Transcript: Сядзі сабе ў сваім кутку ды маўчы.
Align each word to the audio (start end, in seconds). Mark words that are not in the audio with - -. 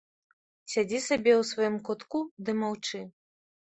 Сядзі 0.75 0.99
сабе 1.09 1.31
ў 1.37 1.43
сваім 1.51 1.75
кутку 1.91 2.19
ды 2.49 2.59
маўчы. 2.63 2.99